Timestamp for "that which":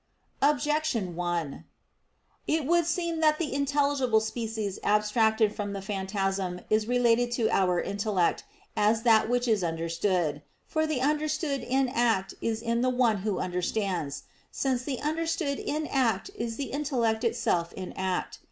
9.03-9.47